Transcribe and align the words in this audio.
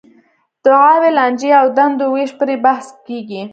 دعاوې، 0.63 1.09
لانجې 1.17 1.49
او 1.59 1.65
دندو 1.77 2.05
وېش 2.13 2.31
پرې 2.39 2.55
بحث 2.65 2.87
کېږي. 3.07 3.41